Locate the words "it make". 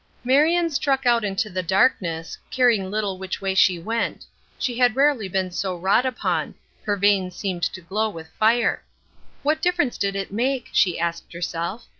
10.15-10.69